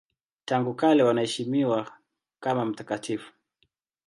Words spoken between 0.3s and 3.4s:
Tangu kale wanaheshimiwa kama mtakatifu.